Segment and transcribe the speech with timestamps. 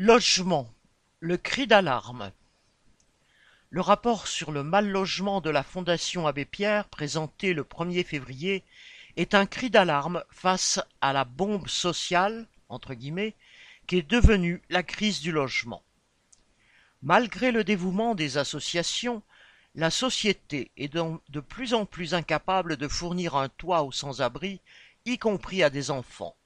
[0.00, 0.72] Logement,
[1.18, 2.30] le cri d'alarme.
[3.70, 8.62] Le rapport sur le mal-logement de la Fondation Abbé Pierre, présenté le premier février,
[9.16, 15.20] est un cri d'alarme face à la bombe sociale, entre qui est devenue la crise
[15.20, 15.82] du logement.
[17.02, 19.24] Malgré le dévouement des associations,
[19.74, 24.60] la société est de plus en plus incapable de fournir un toit aux sans-abri,
[25.06, 26.37] y compris à des enfants.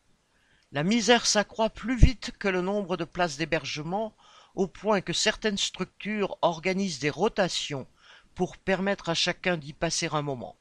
[0.75, 4.15] La misère s'accroît plus vite que le nombre de places d'hébergement,
[4.55, 7.87] au point que certaines structures organisent des rotations
[8.35, 10.57] pour permettre à chacun d'y passer un moment.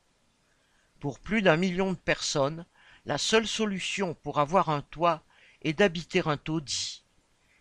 [1.00, 2.66] Pour plus d'un million de personnes,
[3.06, 5.24] la seule solution pour avoir un toit
[5.62, 7.06] est d'habiter un taudis.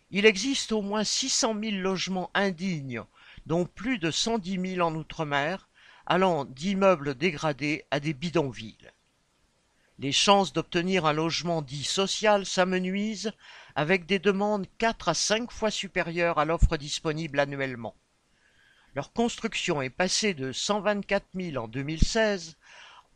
[0.09, 3.03] Il existe au moins six cent mille logements indignes,
[3.45, 5.69] dont plus de cent dix mille en outre-mer,
[6.05, 8.91] allant d'immeubles dégradés à des bidonvilles.
[10.01, 13.33] Les chances d'obtenir un logement dit social s'amenuisent
[13.75, 17.95] avec des demandes quatre à cinq fois supérieures à l'offre disponible annuellement.
[18.95, 22.57] Leur construction est passée de cent vingt-quatre mille en 2016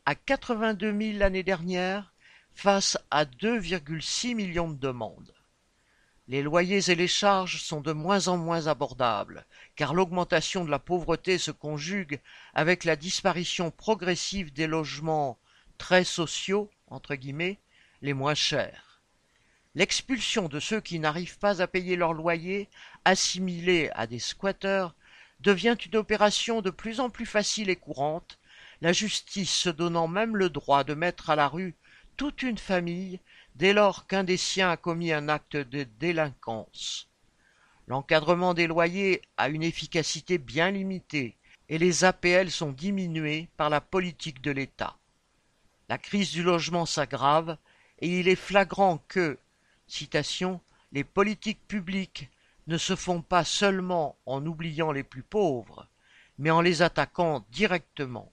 [0.05, 2.13] à quatre-vingt-deux mille l'année dernière
[2.53, 5.33] face à 2,6 millions de demandes.
[6.27, 10.77] Les loyers et les charges sont de moins en moins abordables, car l'augmentation de la
[10.77, 12.19] pauvreté se conjugue
[12.53, 15.39] avec la disparition progressive des logements
[15.77, 17.59] très sociaux entre guillemets,
[18.01, 19.01] les moins chers.
[19.73, 22.69] L'expulsion de ceux qui n'arrivent pas à payer leur loyer,
[23.03, 24.95] assimilés à des squatteurs,
[25.41, 28.39] devient une opération de plus en plus facile et courante,
[28.81, 31.75] la justice se donnant même le droit de mettre à la rue
[32.17, 33.19] toute une famille
[33.55, 37.09] dès lors qu'un des siens a commis un acte de délinquance.
[37.87, 41.35] L'encadrement des loyers a une efficacité bien limitée
[41.67, 44.97] et les APL sont diminuées par la politique de l'État.
[45.89, 47.57] La crise du logement s'aggrave
[47.99, 49.37] et il est flagrant que,
[49.87, 50.61] citation,
[50.91, 52.29] les politiques publiques
[52.67, 55.87] ne se font pas seulement en oubliant les plus pauvres,
[56.37, 58.31] mais en les attaquant directement.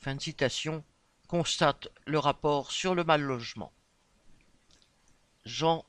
[0.00, 0.84] Fin citation,
[1.28, 3.72] constate le rapport sur le mal logement.
[5.44, 5.86] Jean